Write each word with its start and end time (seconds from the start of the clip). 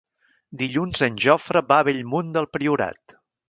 Dilluns 0.61 1.03
en 1.09 1.21
Jofre 1.27 1.63
va 1.69 1.79
a 1.83 1.87
Bellmunt 1.91 2.35
del 2.39 2.51
Priorat. 2.59 3.19